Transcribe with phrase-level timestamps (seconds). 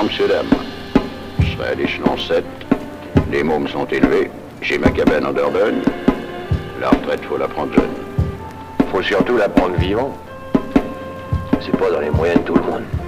[0.00, 0.46] monsieur, dame.
[1.40, 2.44] Je serai à l'échelon 7.
[3.30, 4.30] Les mômes sont élevés.
[4.62, 5.82] J'ai ma cabane en Dordogne.
[6.80, 7.94] La retraite, faut la prendre jeune.
[8.90, 10.16] Faut surtout la prendre vivant.
[11.60, 13.01] C'est pas dans les moyens de tout le monde.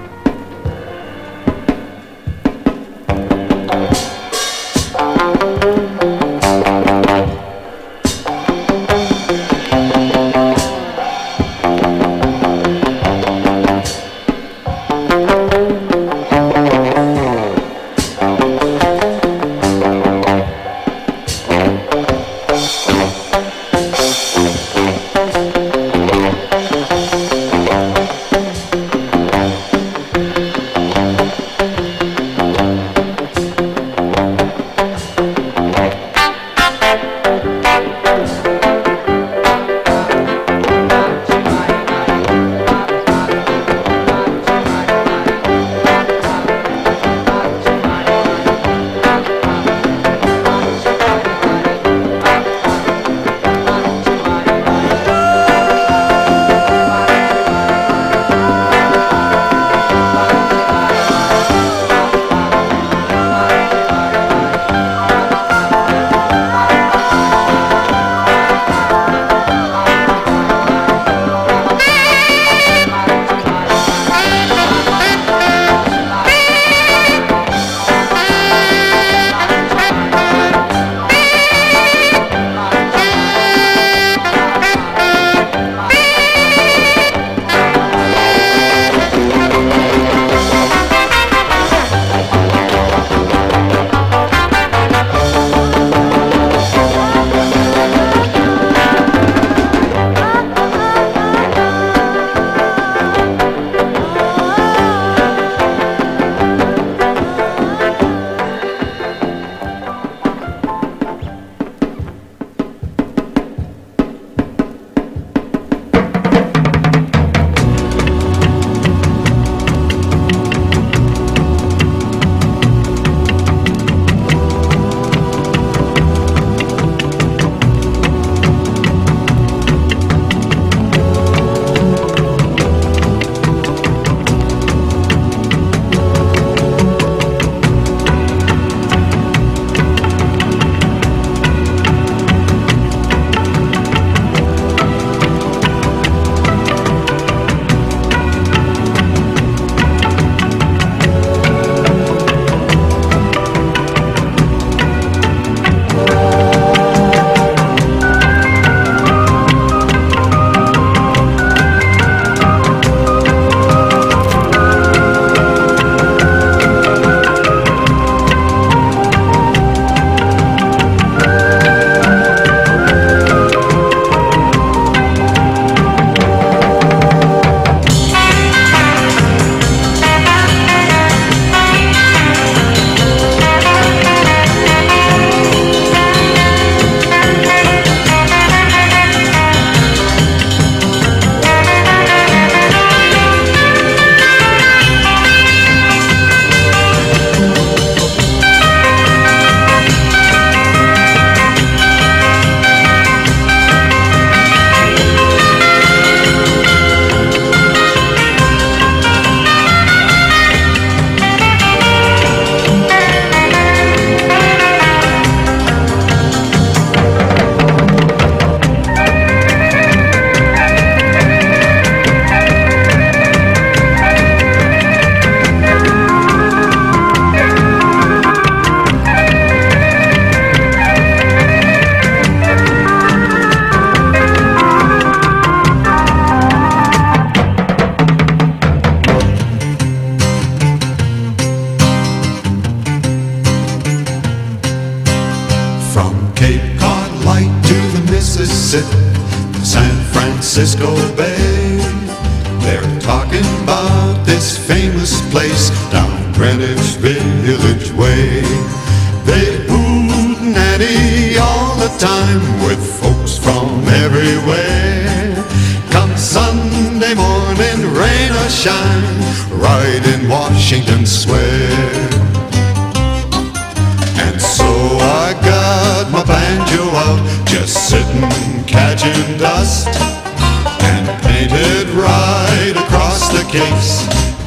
[283.55, 284.03] Case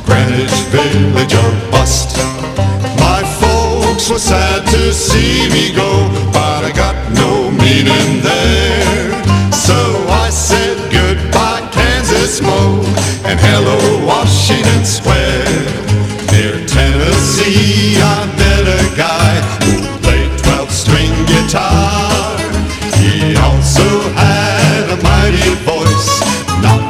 [0.05, 2.17] Greenwich Village or bust
[2.99, 5.91] My folks were sad to see me go,
[6.35, 9.07] but I got no meaning there.
[9.67, 9.77] So
[10.25, 12.59] I said goodbye, Kansas Mo,
[13.29, 15.55] and hello, Washington Square.
[16.33, 19.33] Near Tennessee, I met a guy
[19.63, 22.35] who played 12 string guitar.
[22.99, 23.87] He also
[24.23, 26.11] had a mighty voice,
[26.65, 26.81] not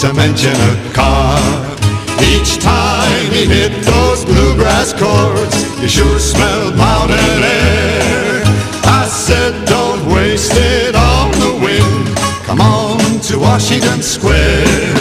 [0.00, 1.05] to mention a car.
[4.86, 8.42] Bluegrass chords, you sure smelled mountain air.
[8.84, 12.16] I said, don't waste it on the wind.
[12.44, 14.95] Come on to Washington Square.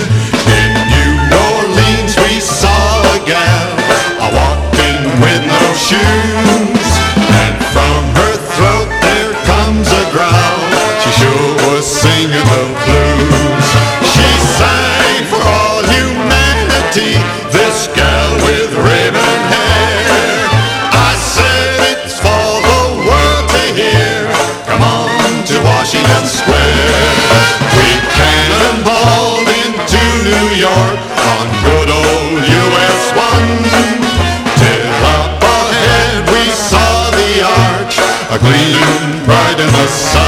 [39.65, 40.25] In the sun.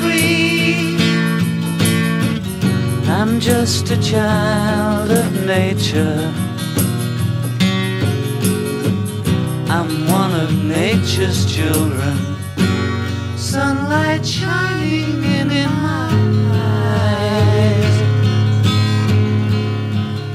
[0.00, 0.96] Free.
[3.08, 6.32] I'm just a child of nature.
[9.68, 12.16] I'm one of nature's children.
[13.36, 16.10] Sunlight shining in, in my
[16.52, 17.96] eyes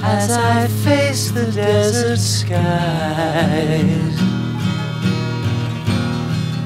[0.03, 2.71] as I face the desert skies.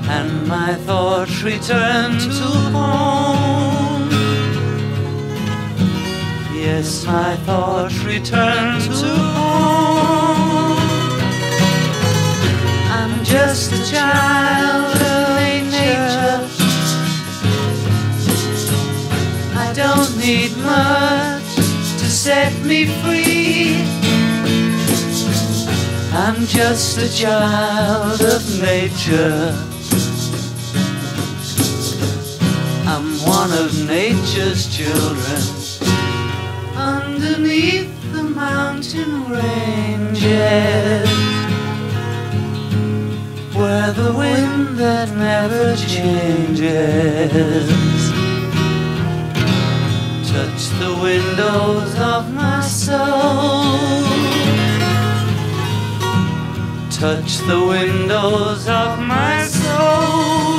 [0.08, 2.48] And my thoughts return to
[2.78, 4.10] home.
[6.54, 9.08] Yes, my thoughts return to
[9.38, 10.78] home.
[12.92, 15.36] I'm just a child of
[15.72, 16.48] nature.
[19.58, 21.56] I don't need much
[22.00, 23.76] to set me free.
[26.14, 29.75] I'm just a child of nature.
[33.26, 35.42] One of nature's children.
[36.76, 41.10] Underneath the mountain ranges,
[43.56, 47.26] where the wind that never changes
[50.36, 53.64] touch the windows of my soul.
[56.92, 60.55] Touch the windows of my soul.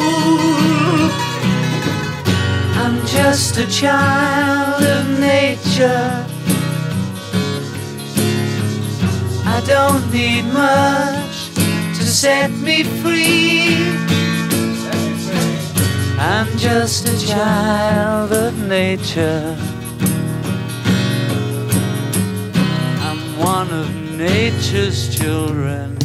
[3.17, 6.27] Just a child of nature.
[9.55, 11.37] I don't need much
[11.97, 13.77] to set me free.
[16.19, 19.57] I'm just a child of nature.
[23.07, 25.96] I'm one of nature's children.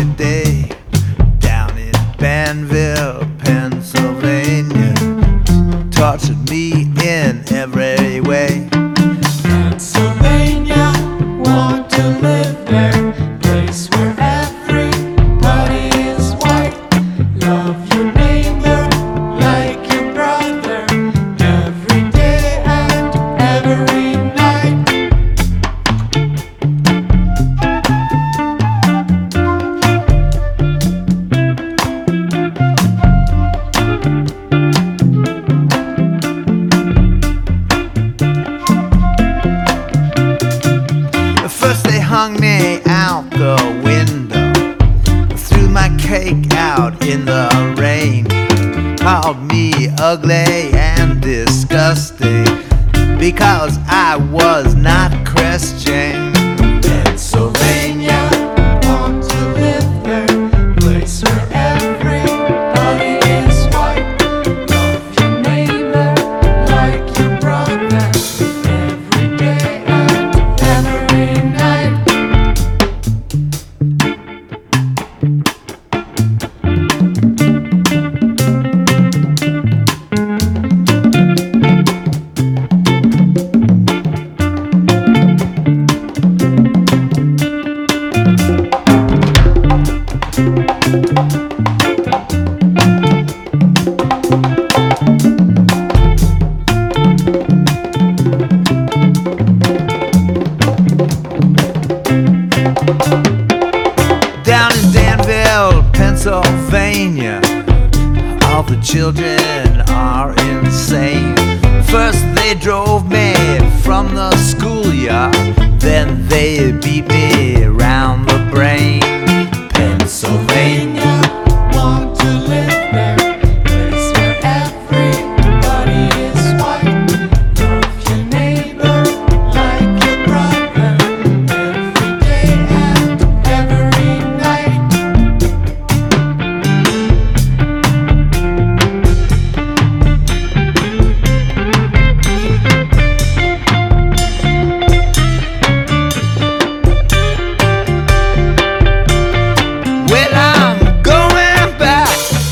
[0.00, 3.19] Down in Banville,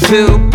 [0.08, 0.47] to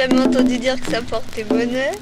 [0.00, 1.92] jamais entendu dire que ça portait bonheur.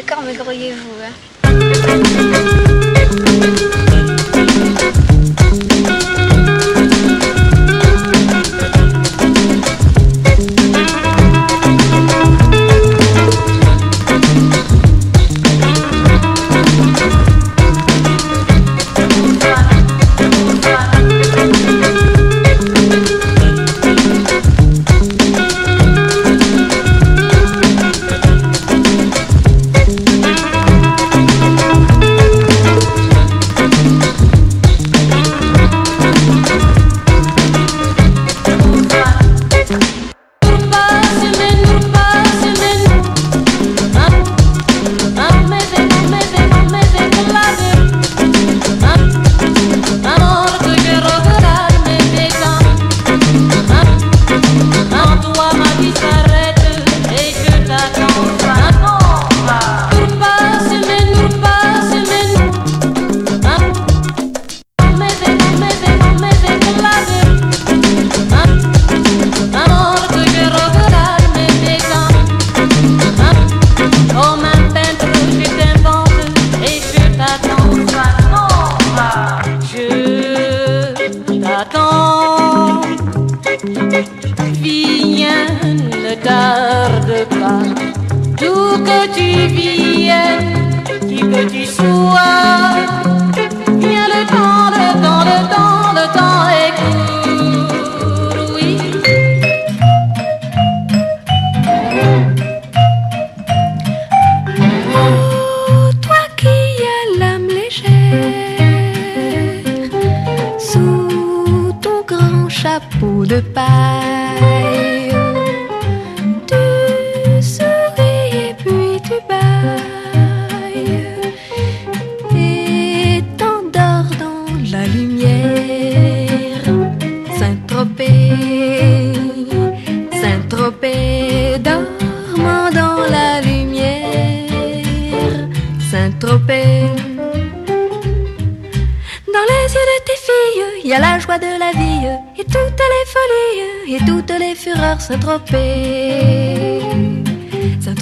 [0.00, 0.94] d'accord, mais grouillez-vous.
[1.02, 1.12] Hein.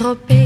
[0.06, 0.45] topic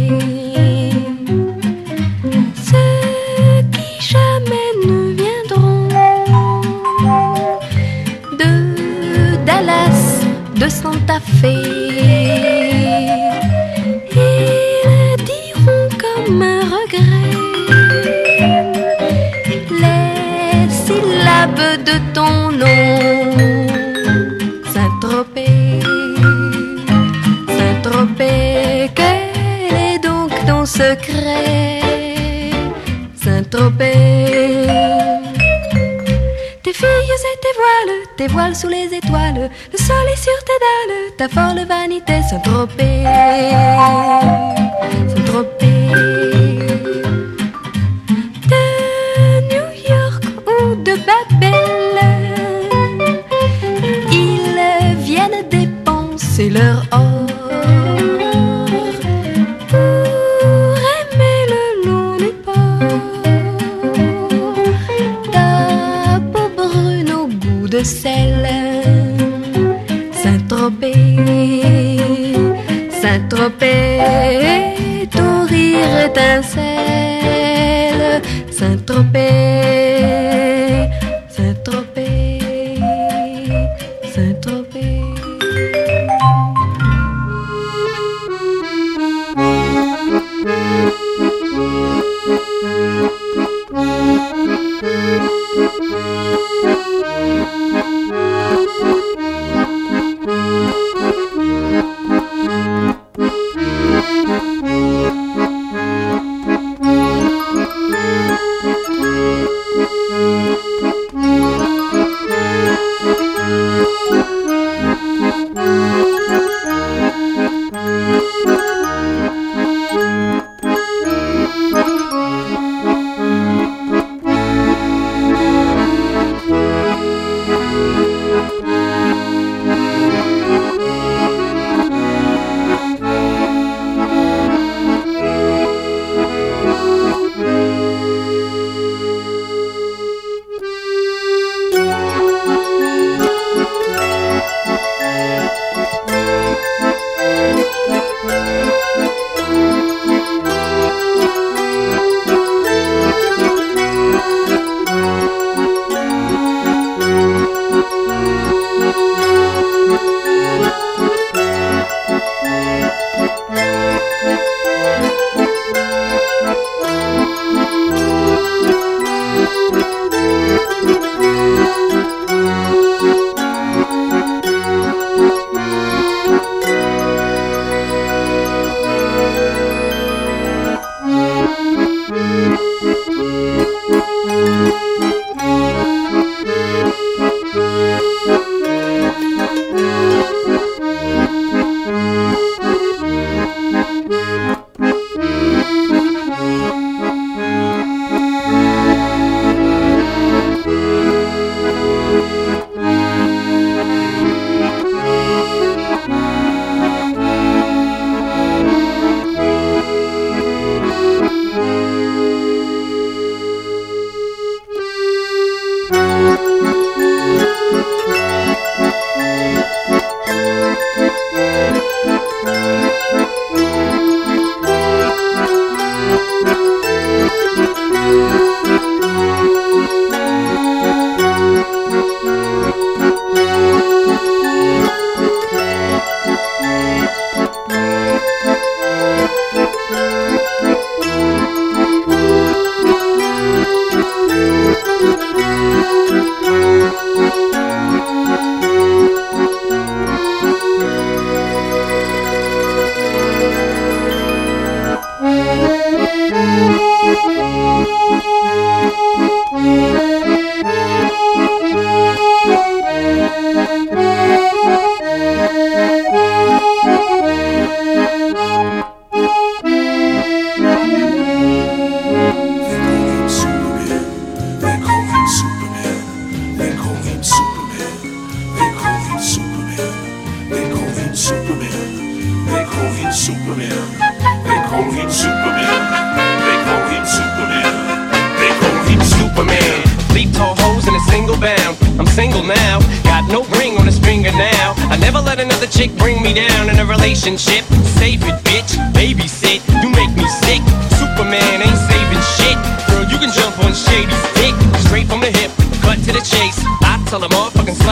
[38.31, 43.05] voiles sous les étoiles, le soleil sur tes dalles, ta folle vanité s'entropée.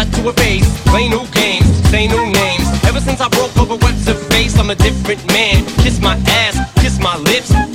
[0.04, 0.66] To her face.
[0.84, 2.66] Play new games, say new names.
[2.84, 5.64] Ever since I broke over what's her face, I'm a different man.
[5.82, 7.67] Kiss my ass, kiss my lips.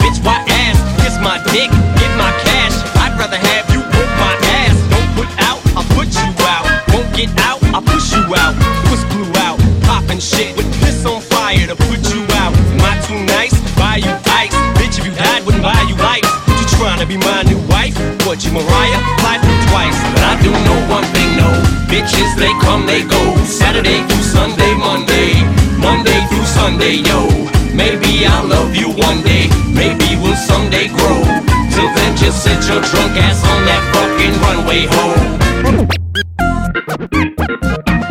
[22.33, 23.35] Bitches, they come, they go.
[23.45, 25.33] Saturday through Sunday, Monday.
[25.77, 27.27] Monday through Sunday, yo.
[27.73, 29.49] Maybe I'll love you one day.
[29.73, 31.23] Maybe we'll someday grow.
[31.71, 35.13] Till then, just sit your drunk ass on that fucking runway, ho.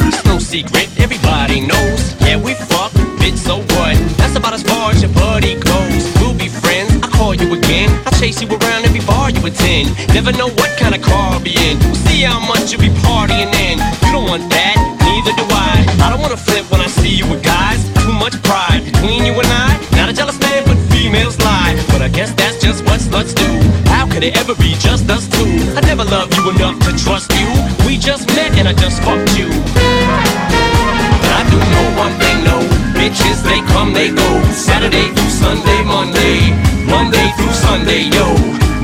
[0.09, 2.15] It's no secret, everybody knows.
[2.21, 3.97] Yeah, we fuck, bitch, so what?
[4.19, 6.13] That's about as far as your buddy goes.
[6.21, 7.91] We'll be friends, I'll call you again.
[8.07, 9.97] I'll chase you around every bar you attend.
[10.09, 12.02] Never know what kind of car I'll be in.
[12.23, 13.83] How much you'll be partying in.
[14.07, 15.83] You don't want that, neither do I.
[16.07, 17.83] I don't wanna flip when I see you with guys.
[17.99, 19.75] Too much pride between you and I.
[19.99, 21.75] Not a jealous man, but females lie.
[21.91, 23.51] But I guess that's just what sluts do.
[23.91, 25.51] How could it ever be just us two?
[25.75, 27.49] I never loved you enough to trust you.
[27.87, 29.51] We just met and I just fucked you.
[31.23, 32.63] But I do know one thing, no.
[32.95, 34.29] Bitches, they come, they go.
[34.55, 36.55] Saturday through Sunday, Monday.
[36.93, 38.27] Monday through Sunday, yo.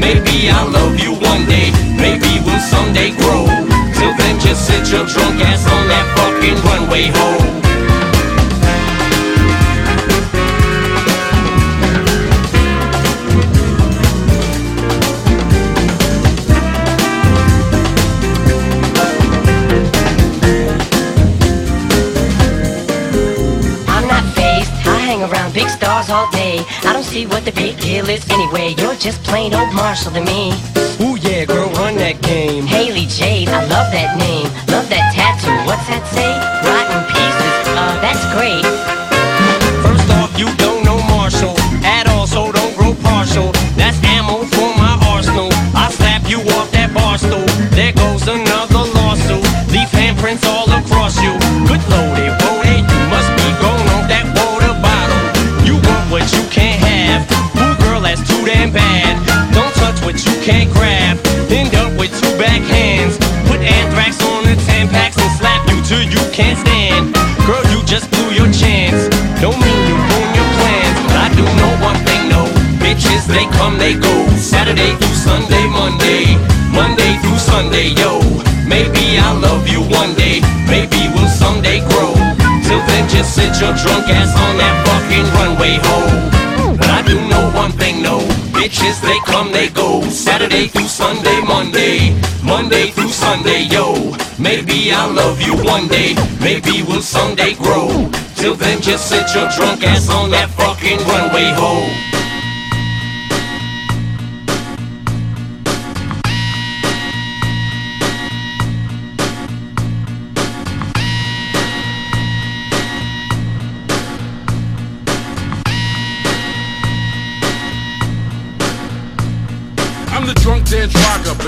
[0.00, 1.68] Maybe I'll love you one day.
[2.04, 3.44] Maybe we'll someday grow.
[3.96, 7.67] Till then, just sit your drunk ass on that fucking runway, ho.
[26.10, 26.64] All day.
[26.84, 28.74] I don't see what the big deal is anyway.
[28.78, 30.52] You're just plain old Marshall to me.
[31.02, 32.64] Ooh yeah, girl, run that game.
[32.64, 34.46] Hailie Jade, I love that name.
[34.68, 35.52] Love that tattoo.
[35.66, 36.57] What's that say?
[60.48, 61.20] Can't grab.
[61.52, 63.20] End up with two back hands.
[63.52, 67.12] Put anthrax on the ten packs and slap you till you can't stand.
[67.44, 69.12] Girl, you just blew your chance.
[69.44, 72.48] Don't mean you ruin your plans, but I do know one thing, no.
[72.80, 74.14] Bitches, they come, they go.
[74.40, 76.40] Saturday through Sunday, Monday.
[76.72, 78.16] Monday through Sunday, yo.
[78.64, 80.40] Maybe I'll love you one day.
[80.64, 82.16] Maybe we'll someday grow.
[82.64, 86.72] Till then, just sit your drunk ass on that fucking runway, ho.
[86.80, 87.97] But I do know one thing.
[88.68, 90.02] Bitches, they come, they go.
[90.10, 92.12] Saturday through Sunday, Monday.
[92.44, 94.12] Monday through Sunday, yo.
[94.38, 96.14] Maybe I'll love you one day.
[96.38, 98.10] Maybe we'll someday grow.
[98.36, 102.17] Till then, just sit your drunk ass on that fucking runway, ho.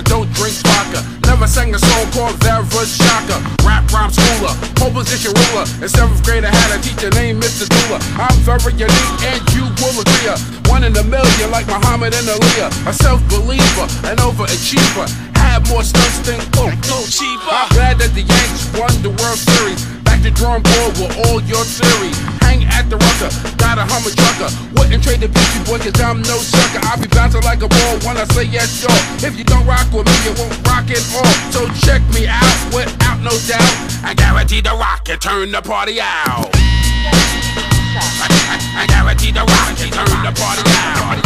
[0.00, 1.04] But don't drink vodka.
[1.28, 3.36] Never sang a song called Vera Shaka.
[3.64, 5.66] Rap rhyme schooler, pole position ruler.
[5.82, 7.68] In seventh grade, I had a teacher named Mr.
[7.68, 8.00] Dula.
[8.16, 10.32] I'm very unique, and you will agree.
[10.72, 12.88] One in a million, like Muhammad and Aaliyah.
[12.88, 15.06] A self-believer, an overachiever.
[15.36, 16.72] Had more stunts than oh,
[17.10, 17.50] cheaper.
[17.50, 19.99] I'm glad that the Yankees won the World Series.
[20.20, 22.18] Back to drawing board with all your theories.
[22.44, 24.52] Hang at the rucker, got a hummer trucker.
[24.76, 26.84] Wouldn't trade the Beastie Boy, cause I'm no sucker.
[26.84, 28.92] I'll be bouncing like a ball when I say yes, sure.
[29.24, 31.24] If you don't rock with me, you won't rock it all.
[31.56, 33.72] So check me out without no doubt.
[34.04, 36.52] I guarantee the rock and turn the party out.
[36.52, 41.16] I, I, I guarantee the rock and turn the party out.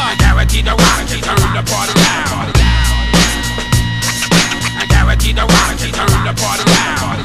[0.00, 2.89] I guarantee the rock and turn the party out.
[5.10, 7.18] The and turn the party out.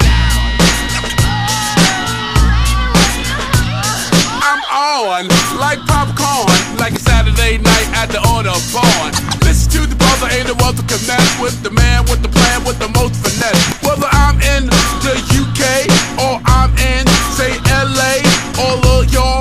[4.42, 5.28] I'm on
[5.60, 9.14] like popcorn, like a Saturday night at the Autobahn.
[9.46, 12.66] Listen to the brother, ain't no other can mess with the man with the plan
[12.66, 13.84] with the most finesse.
[13.86, 14.66] Whether I'm in
[15.06, 15.86] the UK
[16.26, 17.06] or I'm in,
[17.38, 18.26] say LA,
[18.58, 19.35] all of y'all will say.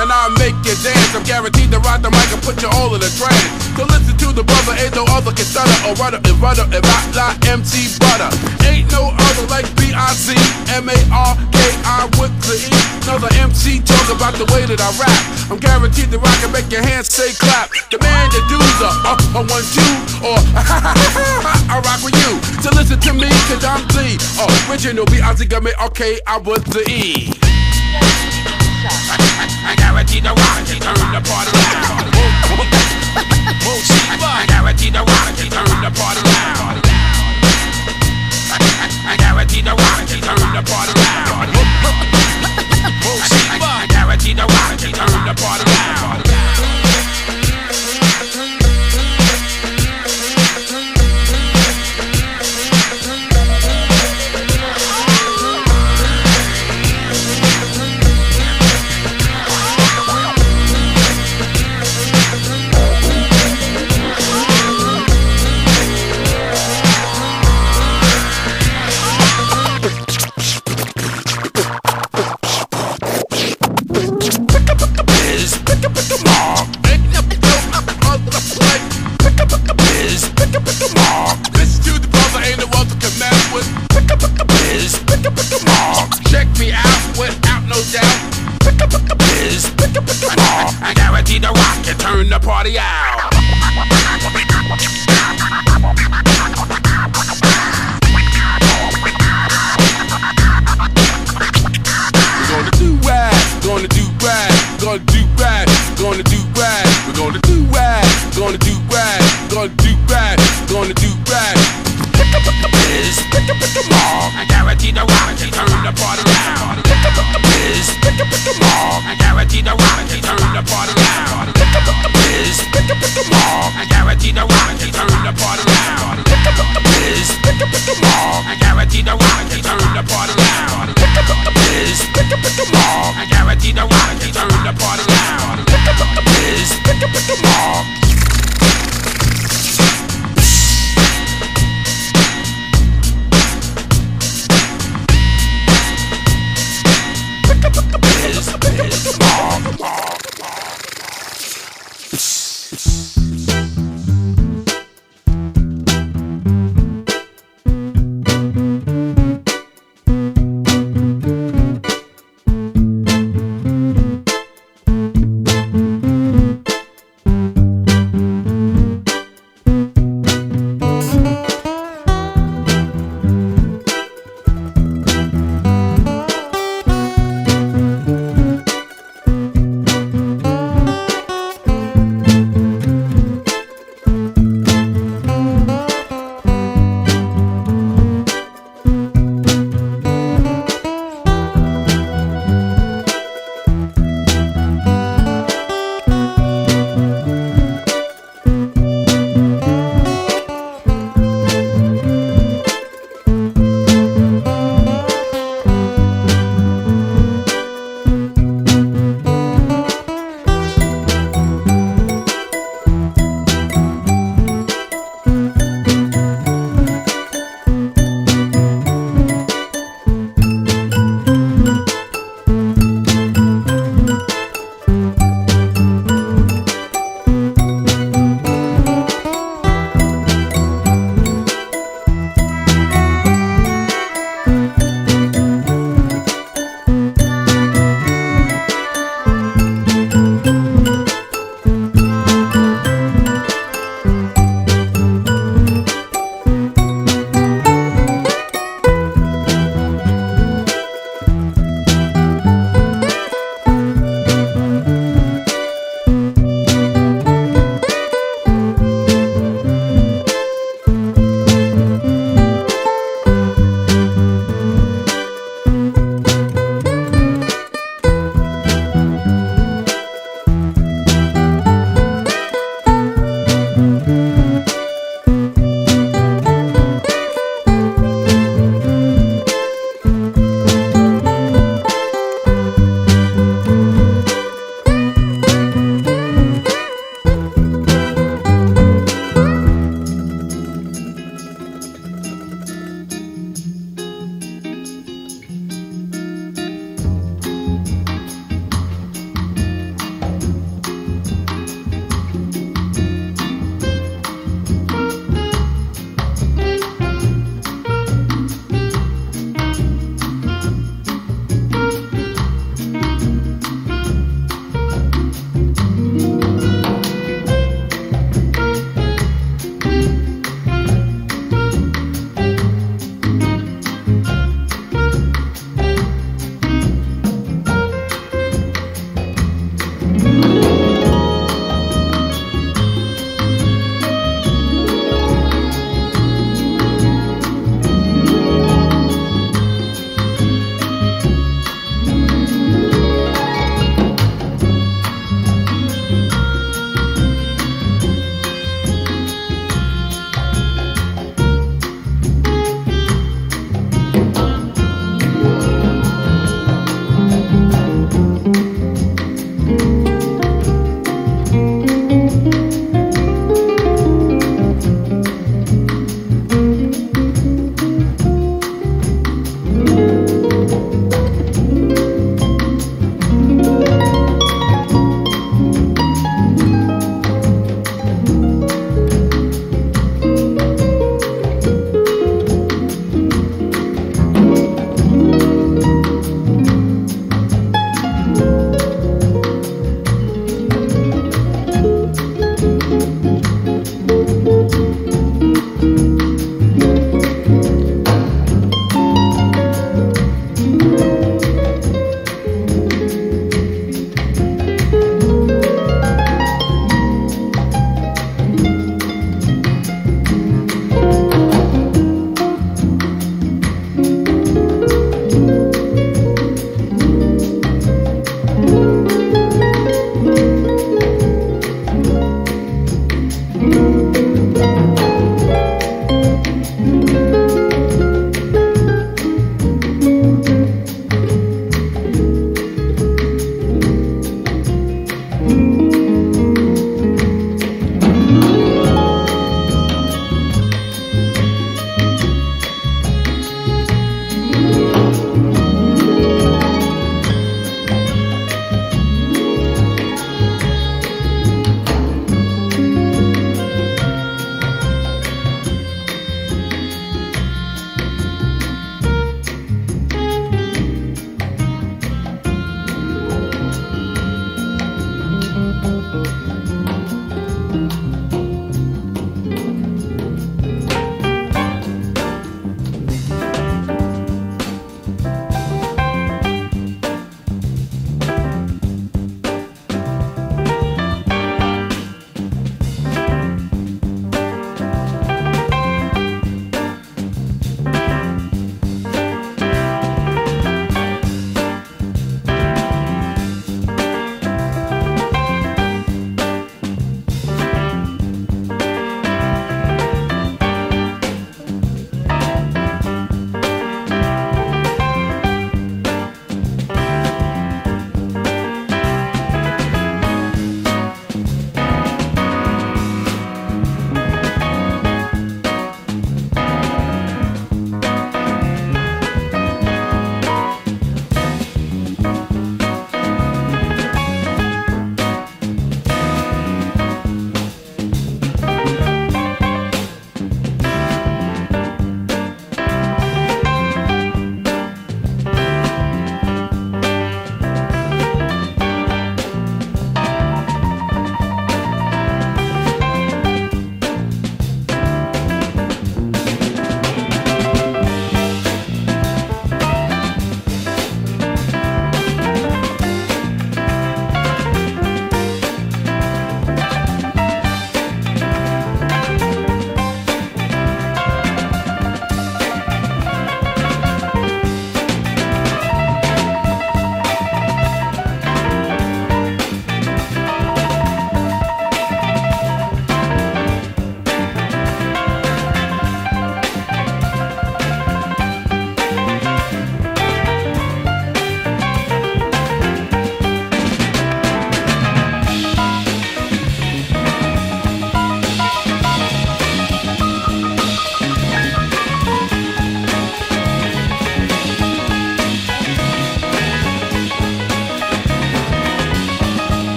[0.00, 1.12] And I'll make you dance.
[1.12, 3.48] I'm guaranteed to ride the mic and put you all in a trance.
[3.76, 6.84] So listen to the brother, ain't no other can stutter or rudder and rudder if
[6.84, 8.32] I lie MC Butter.
[8.64, 10.32] Ain't no other like B-I-Z,
[10.72, 12.72] M-A-R-K-I with the E.
[13.04, 15.20] Another MC talk about the way that I rap.
[15.52, 17.70] I'm guaranteed to rock and make your hands say clap.
[17.90, 17.98] The
[18.48, 19.92] dudes are up on one, two,
[20.24, 20.38] or
[21.70, 22.32] I rock with you.
[22.64, 24.16] So listen to me, cause I'm the
[24.70, 27.49] original B-I-Z got me, okay, I was the E.
[29.62, 32.10] I guarantee the they turn the party loud.
[34.10, 35.04] I guarantee the
[35.36, 36.80] they turn the party loud.
[39.06, 39.74] I guarantee the
[40.08, 41.48] they turn the party loud.
[43.50, 44.46] I guarantee the
[44.80, 46.29] they turn the party loud.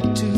[0.00, 0.31] got to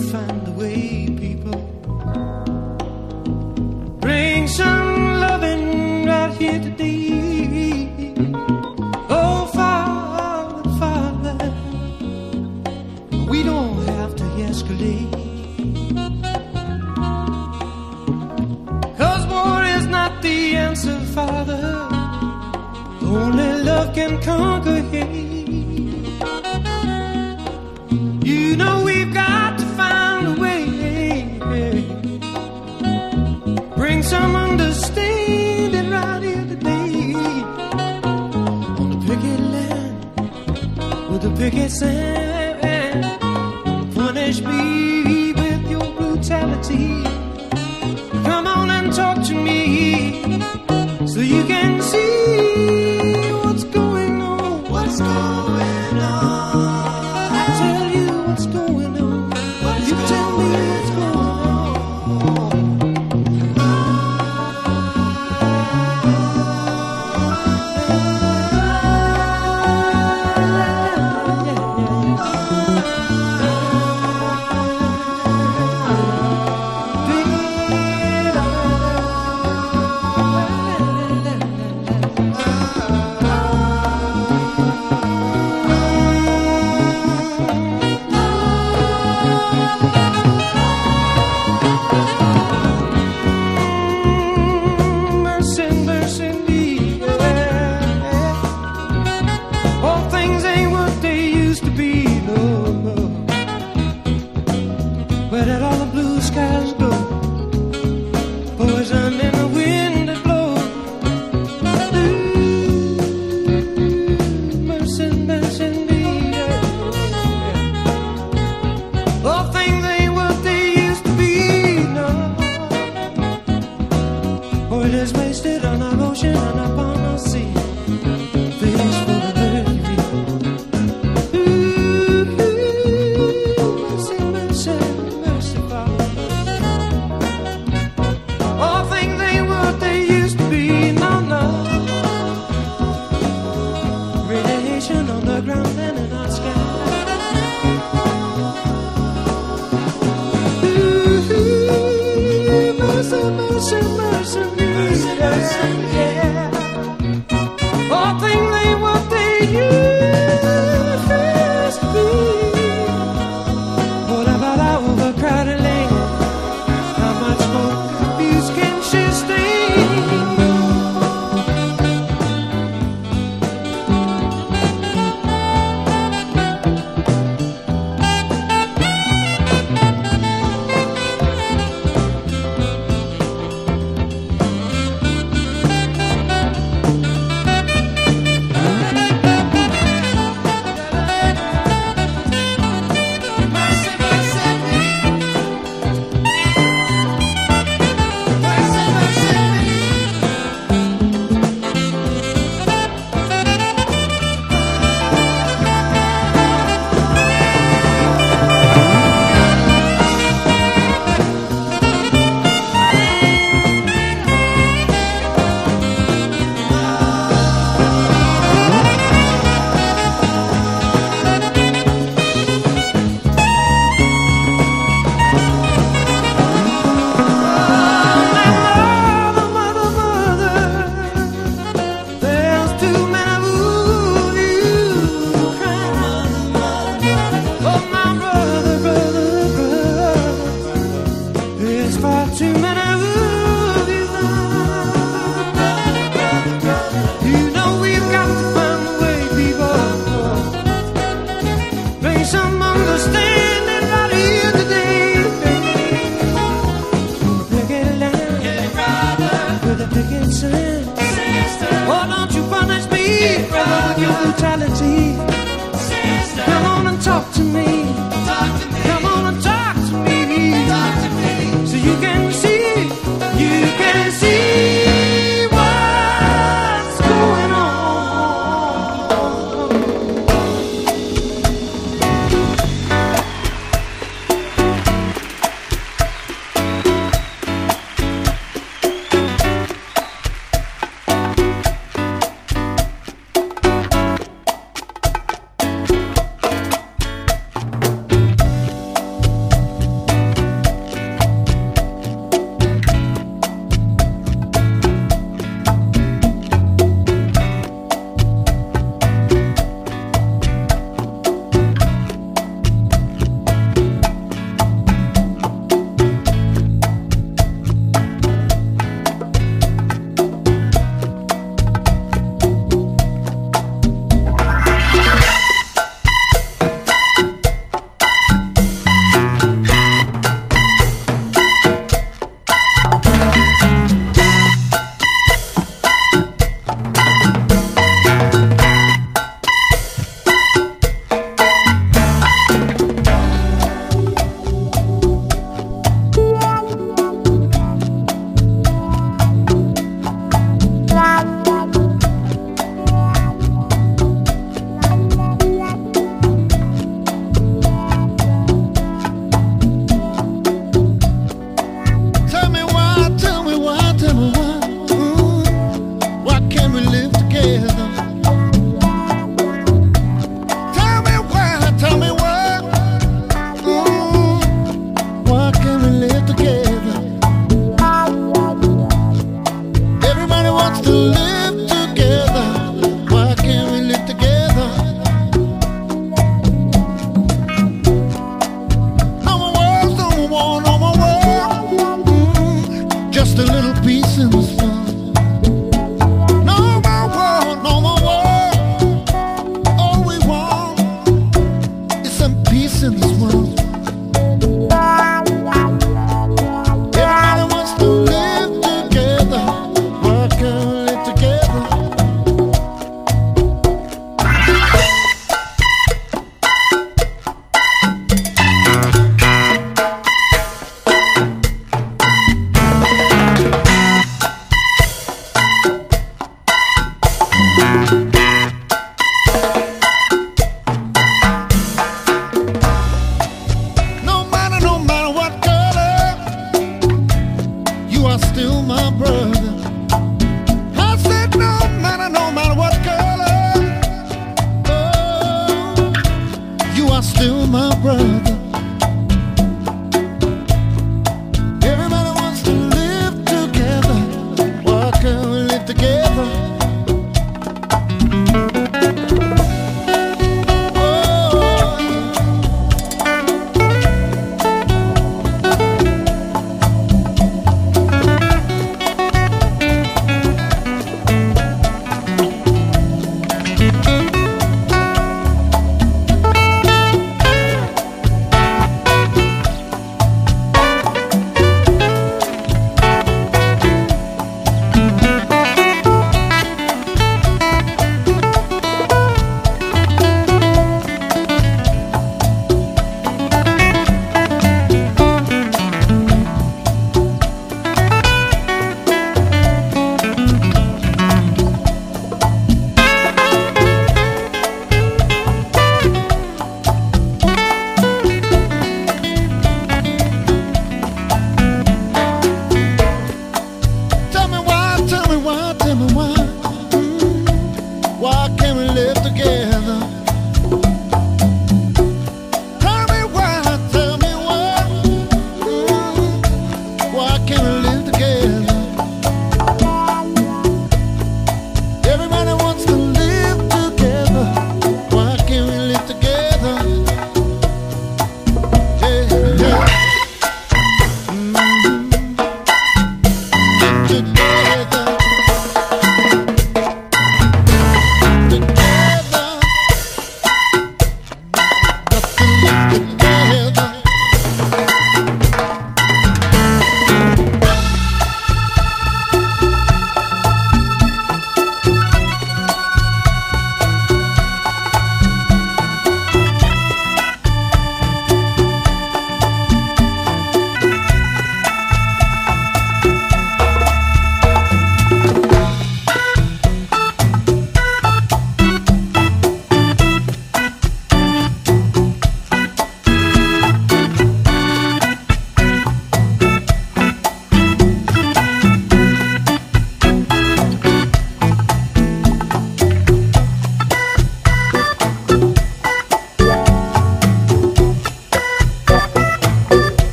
[41.65, 42.14] with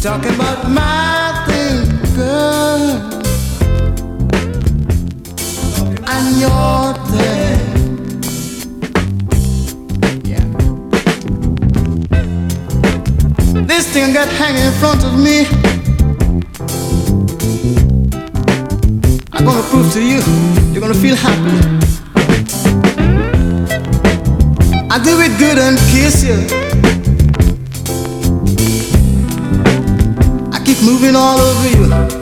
[0.00, 1.84] talking about my thing,
[2.16, 2.80] girl,
[6.08, 7.60] and your thing.
[10.24, 10.44] Yeah.
[13.66, 15.46] This thing got hanging in front of me.
[19.34, 20.22] I'm gonna prove to you,
[20.72, 21.58] you're gonna feel happy.
[24.90, 26.69] I do it good and kiss you.
[30.82, 32.19] moving all over you.